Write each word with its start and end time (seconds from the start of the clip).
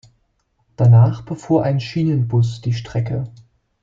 Danach 0.77 1.21
befuhr 1.21 1.61
ein 1.63 1.79
Schienenbus 1.79 2.61
die 2.61 2.73
Strecke. 2.73 3.25